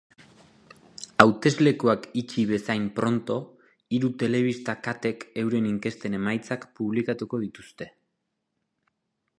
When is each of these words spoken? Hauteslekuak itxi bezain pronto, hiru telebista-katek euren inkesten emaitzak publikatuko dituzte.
Hauteslekuak 1.23 2.07
itxi 2.21 2.45
bezain 2.51 2.87
pronto, 2.99 3.37
hiru 3.97 4.09
telebista-katek 4.23 5.27
euren 5.43 5.69
inkesten 5.75 6.19
emaitzak 6.23 6.67
publikatuko 6.81 7.43
dituzte. 7.45 7.93